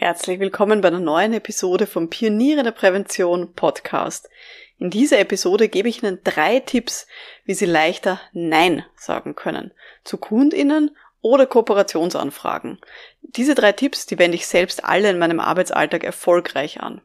[0.00, 4.30] Herzlich willkommen bei einer neuen Episode vom Pioniere der Prävention Podcast.
[4.78, 7.08] In dieser Episode gebe ich Ihnen drei Tipps,
[7.44, 9.72] wie Sie leichter Nein sagen können.
[10.04, 12.78] Zu KundInnen oder Kooperationsanfragen.
[13.22, 17.00] Diese drei Tipps, die wende ich selbst alle in meinem Arbeitsalltag erfolgreich an.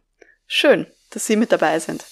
[0.45, 2.05] Schön, dass Sie mit dabei sind.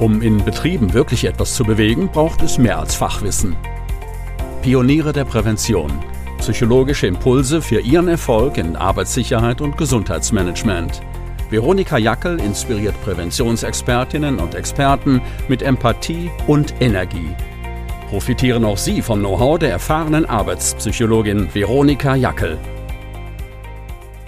[0.00, 3.56] Um in Betrieben wirklich etwas zu bewegen, braucht es mehr als Fachwissen.
[4.60, 6.02] Pioniere der Prävention.
[6.46, 11.02] Psychologische Impulse für Ihren Erfolg in Arbeitssicherheit und Gesundheitsmanagement.
[11.50, 17.34] Veronika Jackel inspiriert Präventionsexpertinnen und Experten mit Empathie und Energie.
[18.10, 22.56] Profitieren auch Sie vom Know-how der erfahrenen Arbeitspsychologin Veronika Jackel.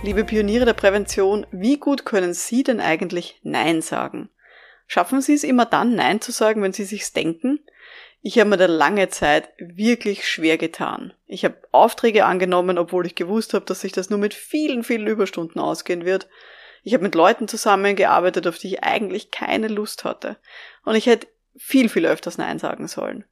[0.02, 4.28] Liebe Pioniere der Prävention, wie gut können Sie denn eigentlich Nein sagen?
[4.88, 7.60] Schaffen Sie es immer dann, Nein zu sagen, wenn Sie sich's denken?
[8.28, 11.14] Ich habe mir da lange Zeit wirklich schwer getan.
[11.27, 15.06] Ich habe Aufträge angenommen, obwohl ich gewusst habe, dass sich das nur mit vielen, vielen
[15.06, 16.28] Überstunden ausgehen wird.
[16.83, 20.36] Ich habe mit Leuten zusammengearbeitet, auf die ich eigentlich keine Lust hatte.
[20.84, 23.25] Und ich hätte viel, viel öfters Nein sagen sollen.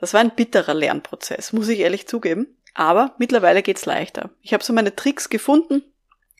[0.00, 2.48] Das war ein bitterer Lernprozess, muss ich ehrlich zugeben.
[2.74, 4.30] Aber mittlerweile geht's leichter.
[4.42, 5.84] Ich habe so meine Tricks gefunden,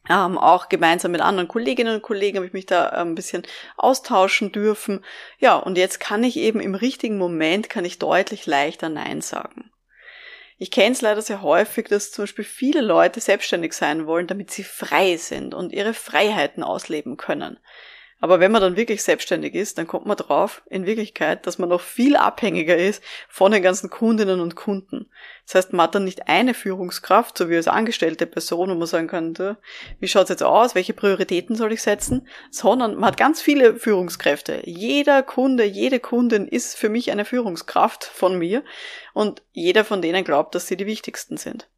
[0.09, 3.43] ähm, auch gemeinsam mit anderen Kolleginnen und Kollegen habe ich mich da ähm, ein bisschen
[3.77, 5.05] austauschen dürfen.
[5.39, 9.71] Ja, und jetzt kann ich eben im richtigen Moment, kann ich deutlich leichter Nein sagen.
[10.59, 14.51] Ich kenne es leider sehr häufig, dass zum Beispiel viele Leute selbstständig sein wollen, damit
[14.51, 17.59] sie frei sind und ihre Freiheiten ausleben können.
[18.19, 21.69] Aber wenn man dann wirklich selbstständig ist, dann kommt man drauf, in Wirklichkeit, dass man
[21.69, 25.11] noch viel abhängiger ist von den ganzen Kundinnen und Kunden.
[25.45, 28.87] Das heißt, man hat dann nicht eine Führungskraft, so wie als angestellte Person, wo man
[28.87, 29.37] sagen kann,
[30.01, 34.63] wie schaut's jetzt aus, welche Prioritäten soll ich setzen, sondern man hat ganz viele Führungskräfte.
[34.65, 38.65] Jeder Kunde, jede Kundin ist für mich eine Führungskraft von mir
[39.13, 41.69] und jeder von denen glaubt, dass sie die wichtigsten sind.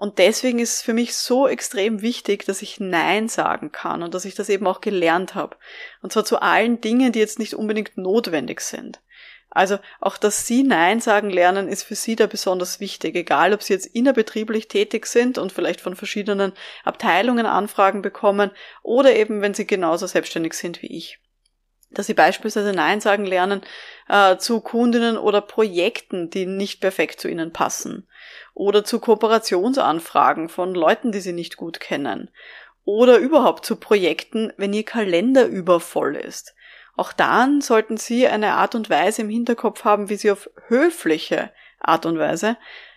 [0.00, 4.14] Und deswegen ist es für mich so extrem wichtig, dass ich Nein sagen kann und
[4.14, 5.56] dass ich das eben auch gelernt habe.
[6.02, 9.00] Und zwar zu allen Dingen, die jetzt nicht unbedingt notwendig sind.
[9.50, 13.64] Also auch, dass Sie Nein sagen lernen, ist für Sie da besonders wichtig, egal ob
[13.64, 16.52] Sie jetzt innerbetrieblich tätig sind und vielleicht von verschiedenen
[16.84, 18.52] Abteilungen Anfragen bekommen
[18.84, 21.18] oder eben, wenn Sie genauso selbstständig sind wie ich
[21.90, 23.62] dass sie beispielsweise Nein sagen lernen
[24.08, 28.07] äh, zu Kundinnen oder Projekten, die nicht perfekt zu ihnen passen.
[28.58, 32.28] Oder zu Kooperationsanfragen von Leuten, die sie nicht gut kennen.
[32.84, 36.56] Oder überhaupt zu Projekten, wenn ihr Kalender übervoll ist.
[36.96, 41.52] Auch dann sollten Sie eine Art und Weise im Hinterkopf haben, wie Sie auf höfliche
[41.78, 42.56] Art und Weise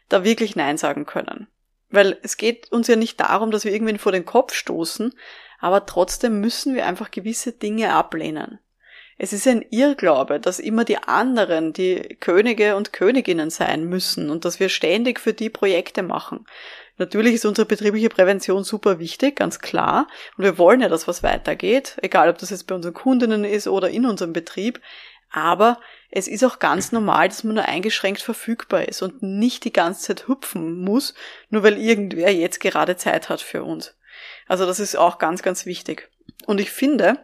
[0.10, 1.48] da wirklich Nein sagen können.
[1.92, 5.14] Weil es geht uns ja nicht darum, dass wir irgendwen vor den Kopf stoßen,
[5.60, 8.58] aber trotzdem müssen wir einfach gewisse Dinge ablehnen.
[9.24, 14.46] Es ist ein Irrglaube, dass immer die anderen die Könige und Königinnen sein müssen und
[14.46, 16.48] dass wir ständig für die Projekte machen.
[16.98, 20.08] Natürlich ist unsere betriebliche Prävention super wichtig, ganz klar.
[20.38, 23.68] Und wir wollen ja, dass was weitergeht, egal ob das jetzt bei unseren Kundinnen ist
[23.68, 24.82] oder in unserem Betrieb.
[25.30, 25.80] Aber
[26.10, 30.02] es ist auch ganz normal, dass man nur eingeschränkt verfügbar ist und nicht die ganze
[30.02, 31.14] Zeit hüpfen muss,
[31.52, 33.96] nur weil irgendwer jetzt gerade Zeit hat für uns.
[34.48, 36.10] Also das ist auch ganz, ganz wichtig.
[36.48, 37.20] Und ich finde,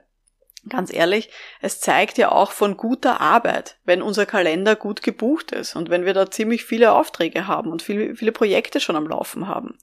[0.69, 1.29] Ganz ehrlich,
[1.61, 6.05] es zeigt ja auch von guter Arbeit, wenn unser Kalender gut gebucht ist und wenn
[6.05, 9.77] wir da ziemlich viele Aufträge haben und viele, viele Projekte schon am Laufen haben.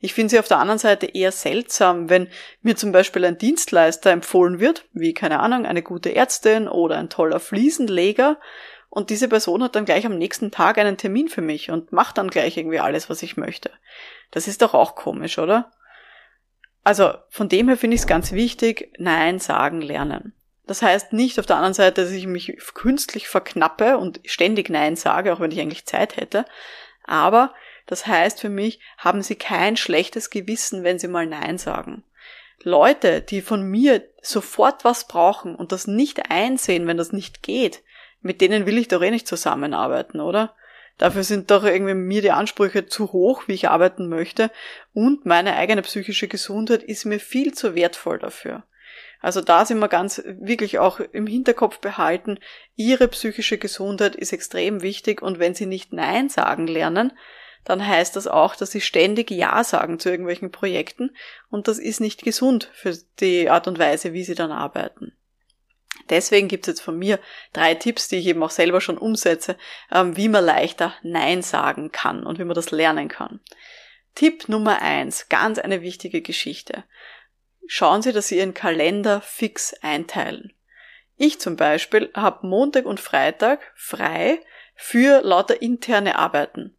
[0.00, 2.28] Ich finde sie auf der anderen Seite eher seltsam, wenn
[2.62, 7.08] mir zum Beispiel ein Dienstleister empfohlen wird, wie keine Ahnung, eine gute Ärztin oder ein
[7.08, 8.38] toller Fliesenleger,
[8.94, 12.18] und diese Person hat dann gleich am nächsten Tag einen Termin für mich und macht
[12.18, 13.70] dann gleich irgendwie alles, was ich möchte.
[14.32, 15.72] Das ist doch auch komisch, oder?
[16.84, 20.34] Also von dem her finde ich es ganz wichtig, Nein sagen lernen.
[20.66, 24.96] Das heißt nicht auf der anderen Seite, dass ich mich künstlich verknappe und ständig Nein
[24.96, 26.44] sage, auch wenn ich eigentlich Zeit hätte.
[27.04, 27.52] Aber
[27.86, 32.04] das heißt für mich, haben Sie kein schlechtes Gewissen, wenn Sie mal Nein sagen.
[32.62, 37.82] Leute, die von mir sofort was brauchen und das nicht einsehen, wenn das nicht geht,
[38.20, 40.54] mit denen will ich doch eh nicht zusammenarbeiten, oder?
[40.98, 44.50] Dafür sind doch irgendwie mir die Ansprüche zu hoch, wie ich arbeiten möchte.
[44.92, 48.64] Und meine eigene psychische Gesundheit ist mir viel zu wertvoll dafür.
[49.22, 52.38] Also da sind wir ganz wirklich auch im Hinterkopf behalten,
[52.74, 57.12] Ihre psychische Gesundheit ist extrem wichtig und wenn Sie nicht Nein sagen lernen,
[57.64, 61.14] dann heißt das auch, dass Sie ständig Ja sagen zu irgendwelchen Projekten
[61.48, 65.12] und das ist nicht gesund für die Art und Weise, wie Sie dann arbeiten.
[66.10, 67.18] Deswegen gibt es jetzt von mir
[67.52, 69.56] drei Tipps, die ich eben auch selber schon umsetze,
[69.90, 73.40] ähm, wie man leichter Nein sagen kann und wie man das lernen kann.
[74.14, 76.84] Tipp Nummer eins, ganz eine wichtige Geschichte.
[77.66, 80.52] Schauen Sie, dass Sie Ihren Kalender fix einteilen.
[81.16, 84.40] Ich zum Beispiel habe Montag und Freitag frei
[84.74, 86.76] für lauter interne Arbeiten.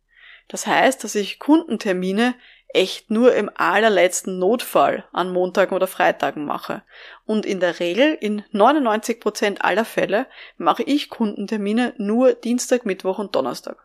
[0.47, 2.35] Das heißt, dass ich Kundentermine
[2.73, 6.83] echt nur im allerletzten Notfall an Montagen oder Freitagen mache.
[7.25, 10.27] Und in der Regel, in 99 Prozent aller Fälle,
[10.57, 13.77] mache ich Kundentermine nur Dienstag, Mittwoch und Donnerstag.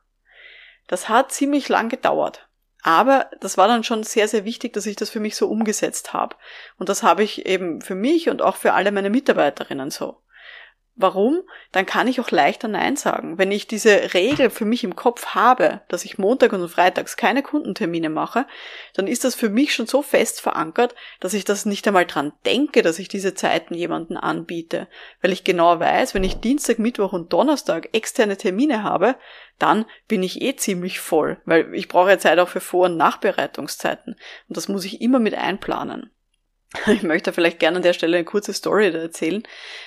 [0.87, 2.49] Das hat ziemlich lang gedauert.
[2.83, 6.13] Aber das war dann schon sehr, sehr wichtig, dass ich das für mich so umgesetzt
[6.13, 6.37] habe.
[6.79, 10.23] Und das habe ich eben für mich und auch für alle meine Mitarbeiterinnen so.
[11.01, 11.43] Warum?
[11.71, 13.39] Dann kann ich auch leichter Nein sagen.
[13.39, 17.45] Wenn ich diese Regel für mich im Kopf habe, dass ich Montag und Freitags keine
[17.45, 18.47] Kundentermine mache,
[18.95, 22.33] dann ist das für mich schon so fest verankert, dass ich das nicht einmal dran
[22.45, 24.89] denke, dass ich diese Zeiten jemanden anbiete.
[25.23, 29.15] Weil ich genau weiß, wenn ich Dienstag, Mittwoch und Donnerstag externe Termine habe,
[29.61, 32.97] dann bin ich eh ziemlich voll, weil ich brauche ja Zeit auch für Vor- und
[32.97, 34.17] Nachbereitungszeiten.
[34.49, 36.11] Und das muss ich immer mit einplanen.
[36.87, 39.43] Ich möchte vielleicht gerne an der Stelle eine kurze Story erzählen.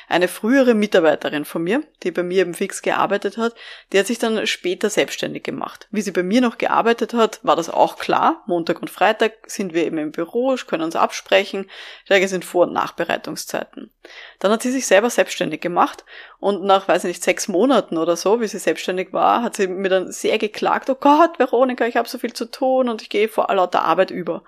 [0.08, 3.54] Eine frühere Mitarbeiterin von mir, die bei mir eben fix gearbeitet hat,
[3.92, 5.88] die hat sich dann später selbstständig gemacht.
[5.92, 8.44] Wie sie bei mir noch gearbeitet hat, war das auch klar.
[8.48, 11.70] Montag und Freitag sind wir eben im Büro, können uns absprechen.
[12.06, 13.92] Stärke sind Vor- und Nachbereitungszeiten.
[14.40, 16.04] Dann hat sie sich selber selbstständig gemacht
[16.40, 19.68] und nach, weiß ich nicht, sechs Monaten oder so, wie sie selbstständig war, hat sie
[19.68, 23.10] mir dann sehr geklagt, oh Gott, Veronika, ich habe so viel zu tun und ich
[23.10, 24.44] gehe vor lauter Arbeit über.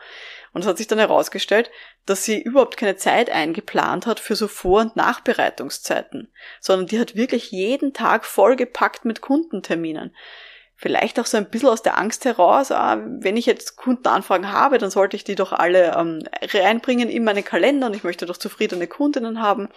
[0.54, 1.72] Und es hat sich dann herausgestellt,
[2.06, 7.16] dass sie überhaupt keine Zeit eingeplant hat für so Vor- und Nachbereitungszeiten, sondern die hat
[7.16, 10.16] wirklich jeden Tag vollgepackt mit Kundenterminen.
[10.76, 14.78] Vielleicht auch so ein bisschen aus der Angst heraus, ah, wenn ich jetzt Kundenanfragen habe,
[14.78, 18.38] dann sollte ich die doch alle ähm, reinbringen in meine Kalender und ich möchte doch
[18.38, 19.70] zufriedene Kundinnen haben.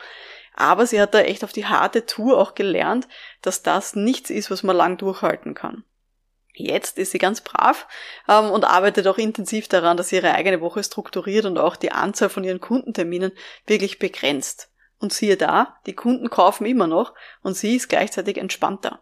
[0.55, 3.07] Aber sie hat da echt auf die harte Tour auch gelernt,
[3.41, 5.85] dass das nichts ist, was man lang durchhalten kann.
[6.59, 7.87] Jetzt ist sie ganz brav
[8.29, 11.93] ähm, und arbeitet auch intensiv daran, dass sie ihre eigene Woche strukturiert und auch die
[11.93, 13.33] Anzahl von ihren Kundenterminen
[13.67, 14.71] wirklich begrenzt.
[14.99, 17.13] Und siehe da, die Kunden kaufen immer noch
[17.43, 19.01] und sie ist gleichzeitig entspannter.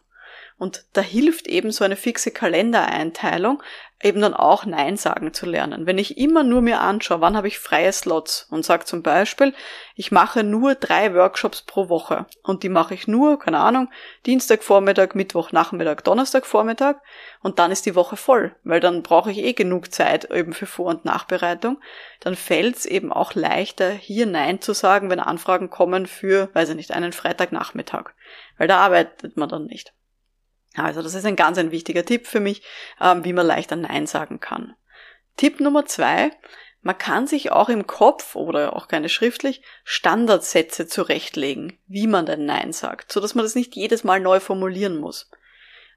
[0.57, 3.61] Und da hilft eben so eine fixe Kalendereinteilung,
[4.01, 5.85] eben dann auch Nein sagen zu lernen.
[5.85, 9.53] Wenn ich immer nur mir anschaue, wann habe ich freie Slots und sage zum Beispiel,
[9.95, 13.89] ich mache nur drei Workshops pro Woche und die mache ich nur, keine Ahnung,
[14.25, 17.01] Dienstag Vormittag, Mittwoch Nachmittag, Donnerstag Vormittag
[17.41, 20.67] und dann ist die Woche voll, weil dann brauche ich eh genug Zeit eben für
[20.67, 21.81] Vor- und Nachbereitung,
[22.19, 26.69] dann fällt es eben auch leichter, hier Nein zu sagen, wenn Anfragen kommen für, weiß
[26.69, 28.11] ich nicht, einen Freitagnachmittag,
[28.57, 29.93] weil da arbeitet man dann nicht.
[30.75, 32.61] Also das ist ein ganz ein wichtiger Tipp für mich,
[33.01, 34.75] ähm, wie man leichter Nein sagen kann.
[35.37, 36.31] Tipp Nummer zwei,
[36.81, 42.45] man kann sich auch im Kopf oder auch gerne schriftlich Standardsätze zurechtlegen, wie man denn
[42.45, 45.31] Nein sagt, so dass man das nicht jedes Mal neu formulieren muss.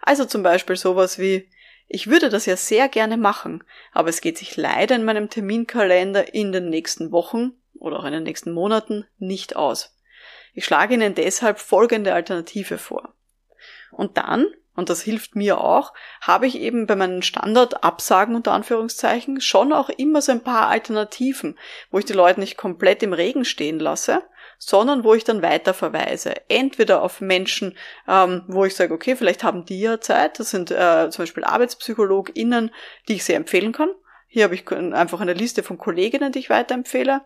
[0.01, 1.51] Also zum Beispiel sowas wie,
[1.89, 6.33] ich würde das ja sehr gerne machen, aber es geht sich leider in meinem Terminkalender
[6.35, 9.95] in den nächsten Wochen oder auch in den nächsten Monaten nicht aus.
[10.55, 13.15] Ich schlage Ihnen deshalb folgende Alternative vor.
[13.91, 14.47] Und dann
[14.79, 19.89] und das hilft mir auch, habe ich eben bei meinen Standardabsagen unter Anführungszeichen schon auch
[19.89, 21.59] immer so ein paar Alternativen,
[21.91, 24.23] wo ich die Leute nicht komplett im Regen stehen lasse,
[24.57, 26.33] sondern wo ich dann weiter verweise.
[26.49, 27.77] Entweder auf Menschen,
[28.07, 31.43] ähm, wo ich sage, okay, vielleicht haben die ja Zeit, das sind äh, zum Beispiel
[31.43, 32.71] ArbeitspsychologInnen,
[33.09, 33.91] die ich sehr empfehlen kann.
[34.31, 37.23] Hier habe ich einfach eine Liste von Kolleginnen, die ich weiterempfehle.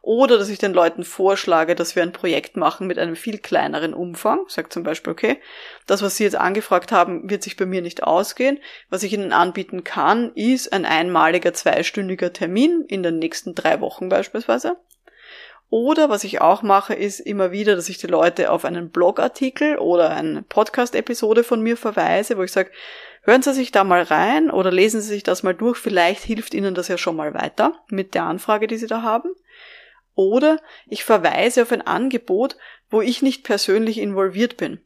[0.00, 3.92] Oder dass ich den Leuten vorschlage, dass wir ein Projekt machen mit einem viel kleineren
[3.92, 4.40] Umfang.
[4.48, 5.38] Sage zum Beispiel, okay,
[5.86, 8.58] das, was Sie jetzt angefragt haben, wird sich bei mir nicht ausgehen.
[8.88, 14.08] Was ich Ihnen anbieten kann, ist ein einmaliger zweistündiger Termin in den nächsten drei Wochen
[14.08, 14.76] beispielsweise.
[15.68, 19.78] Oder was ich auch mache, ist immer wieder, dass ich die Leute auf einen Blogartikel
[19.78, 22.70] oder eine Podcast-Episode von mir verweise, wo ich sage,
[23.26, 26.54] hören Sie sich da mal rein oder lesen Sie sich das mal durch, vielleicht hilft
[26.54, 29.30] Ihnen das ja schon mal weiter mit der Anfrage, die Sie da haben.
[30.14, 32.56] Oder ich verweise auf ein Angebot,
[32.88, 34.80] wo ich nicht persönlich involviert bin.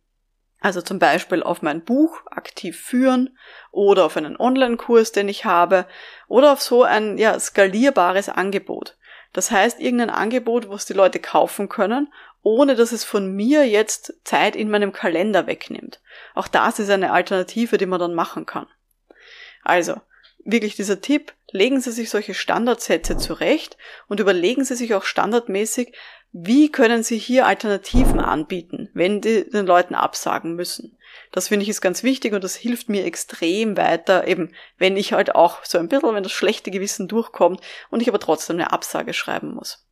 [0.60, 3.38] Also zum Beispiel auf mein Buch aktiv führen
[3.70, 5.86] oder auf einen Online-Kurs, den ich habe
[6.28, 8.98] oder auf so ein ja, skalierbares Angebot.
[9.32, 14.14] Das heißt, irgendein Angebot, was die Leute kaufen können, ohne dass es von mir jetzt
[14.24, 16.00] Zeit in meinem Kalender wegnimmt.
[16.34, 18.66] Auch das ist eine Alternative, die man dann machen kann.
[19.62, 20.00] Also,
[20.44, 23.76] wirklich dieser Tipp, legen Sie sich solche Standardsätze zurecht
[24.08, 25.92] und überlegen Sie sich auch standardmäßig,
[26.32, 30.96] wie können Sie hier Alternativen anbieten, wenn die den Leuten absagen müssen.
[31.32, 35.12] Das finde ich ist ganz wichtig und das hilft mir extrem weiter, eben wenn ich
[35.12, 38.72] halt auch so ein bisschen, wenn das schlechte Gewissen durchkommt und ich aber trotzdem eine
[38.72, 39.86] Absage schreiben muss.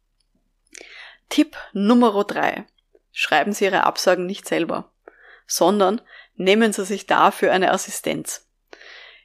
[1.29, 2.67] Tipp Nummer drei:
[3.13, 4.93] Schreiben Sie Ihre Absagen nicht selber,
[5.47, 6.01] sondern
[6.35, 8.49] nehmen Sie sich dafür eine Assistenz.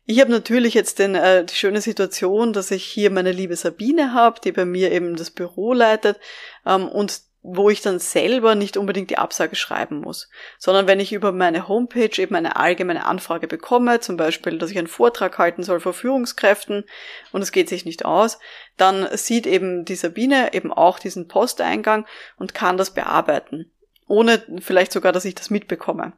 [0.06, 4.14] Ich habe natürlich jetzt den, äh, die schöne Situation, dass ich hier meine liebe Sabine
[4.14, 6.20] habe, die bei mir eben das Büro leitet
[6.66, 11.12] ähm, und wo ich dann selber nicht unbedingt die Absage schreiben muss, sondern wenn ich
[11.12, 15.62] über meine Homepage eben eine allgemeine Anfrage bekomme, zum Beispiel, dass ich einen Vortrag halten
[15.62, 16.86] soll vor Führungskräften
[17.34, 18.40] und es geht sich nicht aus,
[18.78, 22.08] dann sieht eben die Sabine eben auch diesen Posteingang
[22.38, 23.72] und kann das bearbeiten,
[24.08, 26.14] ohne vielleicht sogar, dass ich das mitbekomme.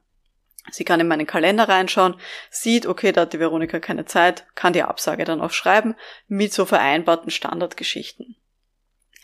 [0.69, 2.15] Sie kann in meinen Kalender reinschauen,
[2.51, 5.95] sieht, okay, da hat die Veronika keine Zeit, kann die Absage dann auch schreiben
[6.27, 8.35] mit so vereinbarten Standardgeschichten.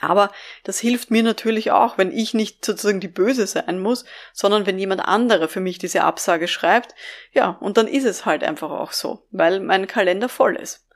[0.02, 0.32] Aber
[0.64, 4.04] das hilft mir natürlich auch, wenn ich nicht sozusagen die Böse sein muss,
[4.34, 6.96] sondern wenn jemand andere für mich diese Absage schreibt.
[7.34, 10.88] Ja, und dann ist es halt einfach auch so, weil mein Kalender voll ist.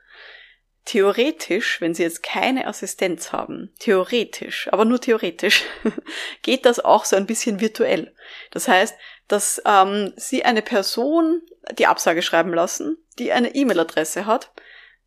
[0.84, 5.64] Theoretisch, wenn Sie jetzt keine Assistenz haben, theoretisch, aber nur theoretisch,
[6.42, 8.14] geht das auch so ein bisschen virtuell.
[8.52, 8.94] Das heißt,
[9.26, 14.52] dass ähm, Sie eine Person die Absage schreiben lassen, die eine E-Mail-Adresse hat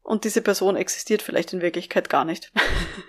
[0.03, 2.51] und diese Person existiert vielleicht in Wirklichkeit gar nicht.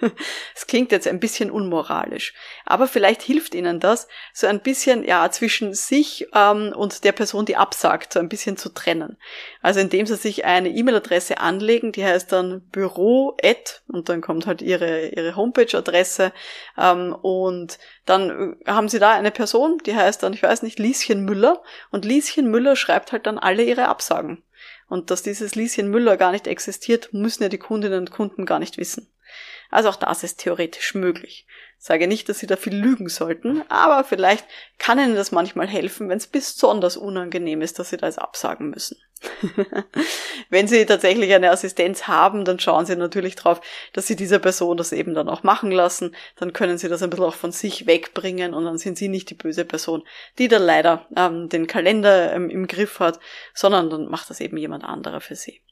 [0.54, 5.30] Es klingt jetzt ein bisschen unmoralisch, aber vielleicht hilft Ihnen das, so ein bisschen ja
[5.30, 9.16] zwischen sich ähm, und der Person, die absagt, so ein bisschen zu trennen.
[9.62, 13.36] Also indem Sie sich eine E-Mail-Adresse anlegen, die heißt dann Büro
[13.88, 16.32] und dann kommt halt Ihre Ihre Homepage-Adresse
[16.78, 20.78] ähm, und dann äh, haben Sie da eine Person, die heißt dann ich weiß nicht
[20.78, 24.42] Lieschen Müller und Lieschen Müller schreibt halt dann alle ihre Absagen.
[24.90, 28.58] Und dass dieses Lieschen Müller gar nicht existiert, müssen ja die Kundinnen und Kunden gar
[28.58, 29.06] nicht wissen.
[29.70, 31.46] Also auch das ist theoretisch möglich.
[31.82, 34.44] Sage nicht, dass Sie da viel lügen sollten, aber vielleicht
[34.76, 38.68] kann Ihnen das manchmal helfen, wenn es besonders unangenehm ist, dass Sie da jetzt absagen
[38.68, 38.98] müssen.
[40.50, 43.62] wenn Sie tatsächlich eine Assistenz haben, dann schauen Sie natürlich darauf,
[43.94, 46.14] dass Sie dieser Person das eben dann auch machen lassen.
[46.36, 49.30] Dann können Sie das ein bisschen auch von sich wegbringen und dann sind Sie nicht
[49.30, 50.02] die böse Person,
[50.38, 53.18] die da leider ähm, den Kalender ähm, im Griff hat,
[53.54, 55.62] sondern dann macht das eben jemand anderer für Sie.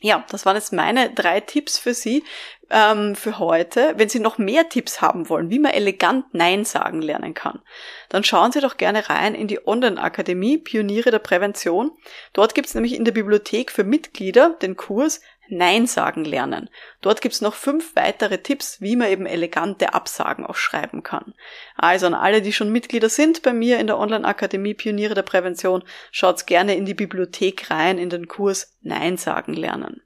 [0.00, 2.22] Ja, das waren jetzt meine drei Tipps für Sie
[2.68, 3.94] ähm, für heute.
[3.96, 7.62] Wenn Sie noch mehr Tipps haben wollen, wie man elegant Nein sagen lernen kann,
[8.10, 11.92] dann schauen Sie doch gerne rein in die Online-Akademie Pioniere der Prävention.
[12.34, 16.70] Dort gibt es nämlich in der Bibliothek für Mitglieder den Kurs Nein sagen lernen.
[17.00, 21.34] Dort gibt's noch fünf weitere Tipps, wie man eben elegante Absagen auch schreiben kann.
[21.76, 25.84] Also an alle, die schon Mitglieder sind bei mir in der Online-Akademie Pioniere der Prävention,
[26.10, 30.02] schaut's gerne in die Bibliothek rein, in den Kurs Nein sagen lernen.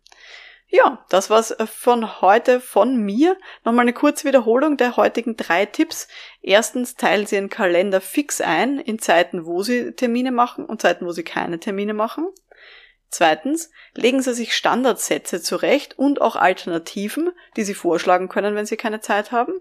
[0.72, 3.36] Ja, das war's äh, von heute von mir.
[3.64, 6.06] Nochmal eine kurze Wiederholung der heutigen drei Tipps.
[6.42, 11.06] Erstens teilen Sie Ihren Kalender fix ein in Zeiten, wo Sie Termine machen und Zeiten,
[11.06, 12.28] wo Sie keine Termine machen.
[13.10, 18.76] Zweitens, legen Sie sich Standardsätze zurecht und auch Alternativen, die Sie vorschlagen können, wenn Sie
[18.76, 19.54] keine Zeit haben.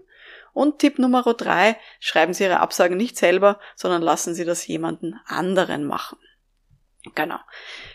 [0.52, 5.18] Und Tipp Nummer drei, schreiben Sie Ihre Absagen nicht selber, sondern lassen Sie das jemanden
[5.26, 6.18] anderen machen.
[7.14, 7.38] Genau.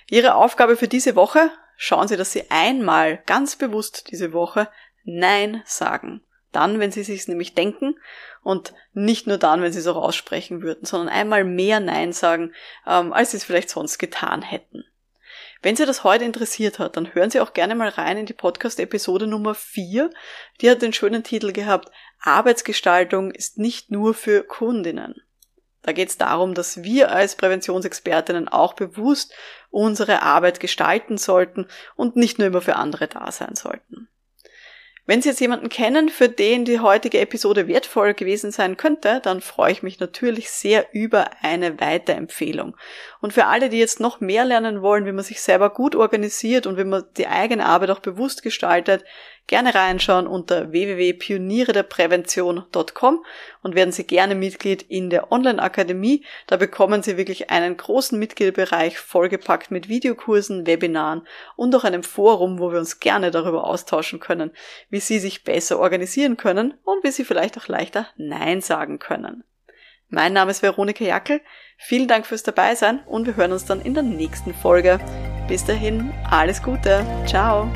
[0.10, 4.68] Ihre Aufgabe für diese Woche, schauen Sie, dass Sie einmal ganz bewusst diese Woche
[5.06, 6.22] Nein sagen.
[6.52, 7.98] Dann, wenn Sie sich nämlich denken
[8.44, 12.54] und nicht nur dann, wenn Sie es auch aussprechen würden, sondern einmal mehr Nein sagen,
[12.86, 14.86] ähm, als Sie es vielleicht sonst getan hätten.
[15.62, 18.34] Wenn Sie das heute interessiert hat, dann hören Sie auch gerne mal rein in die
[18.34, 20.10] Podcast-Episode Nummer 4.
[20.62, 25.16] Die hat den schönen Titel gehabt, Arbeitsgestaltung ist nicht nur für Kundinnen.
[25.82, 29.34] Da geht es darum, dass wir als Präventionsexpertinnen auch bewusst
[29.70, 34.10] unsere Arbeit gestalten sollten und nicht nur immer für andere da sein sollten.
[35.08, 39.40] Wenn Sie jetzt jemanden kennen, für den die heutige Episode wertvoll gewesen sein könnte, dann
[39.40, 42.76] freue ich mich natürlich sehr über eine Weiterempfehlung.
[43.22, 46.66] Und für alle, die jetzt noch mehr lernen wollen, wie man sich selber gut organisiert
[46.66, 49.04] und wie man die eigene Arbeit auch bewusst gestaltet,
[49.48, 53.25] gerne reinschauen unter www.pionierederprävention.com
[53.62, 56.24] und werden Sie gerne Mitglied in der Online-Akademie.
[56.48, 62.60] Da bekommen Sie wirklich einen großen Mitgliederbereich vollgepackt mit Videokursen, Webinaren und auch einem Forum,
[62.60, 64.52] wo wir uns gerne darüber austauschen können,
[64.90, 69.44] wie Sie sich besser organisieren können und wie Sie vielleicht auch leichter Nein sagen können.
[70.10, 71.42] Mein Name ist Veronika Jackel.
[71.78, 75.00] Vielen Dank fürs Dabeisein und wir hören uns dann in der nächsten Folge.
[75.48, 77.06] Bis dahin, alles Gute.
[77.25, 77.70] Ciao.